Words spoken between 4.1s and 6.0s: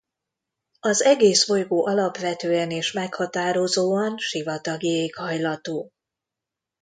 sivatagi éghajlatú.